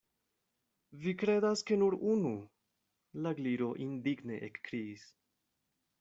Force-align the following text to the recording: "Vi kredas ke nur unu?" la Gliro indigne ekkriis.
"Vi 1.01 1.11
kredas 1.23 1.61
ke 1.71 1.75
nur 1.81 1.95
unu?" 2.13 2.31
la 3.25 3.33
Gliro 3.41 3.67
indigne 3.89 4.39
ekkriis. 4.49 5.05